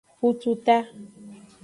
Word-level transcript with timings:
Kututa. 0.19 0.77